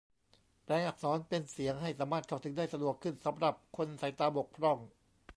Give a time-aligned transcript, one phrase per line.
[0.63, 4.77] แปลงอักษรเป็นเสียง ให้สามารถเข้าถึงได้สะดวกขึ้นสำหรับคนสายตาบกพร่อง